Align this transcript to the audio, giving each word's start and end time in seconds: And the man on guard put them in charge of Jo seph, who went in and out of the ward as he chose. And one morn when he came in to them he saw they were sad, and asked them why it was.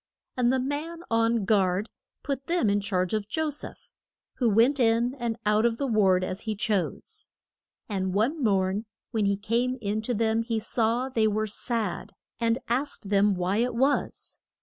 And 0.35 0.51
the 0.51 0.59
man 0.59 1.03
on 1.11 1.45
guard 1.45 1.87
put 2.23 2.47
them 2.47 2.71
in 2.71 2.81
charge 2.81 3.13
of 3.13 3.27
Jo 3.27 3.51
seph, 3.51 3.91
who 4.37 4.49
went 4.49 4.79
in 4.79 5.13
and 5.19 5.37
out 5.45 5.63
of 5.63 5.77
the 5.77 5.85
ward 5.85 6.23
as 6.23 6.41
he 6.41 6.55
chose. 6.55 7.27
And 7.87 8.11
one 8.11 8.43
morn 8.43 8.85
when 9.11 9.25
he 9.25 9.37
came 9.37 9.77
in 9.79 10.01
to 10.01 10.15
them 10.15 10.41
he 10.41 10.59
saw 10.59 11.07
they 11.07 11.27
were 11.27 11.45
sad, 11.45 12.13
and 12.39 12.57
asked 12.67 13.11
them 13.11 13.35
why 13.35 13.57
it 13.57 13.75
was. 13.75 14.39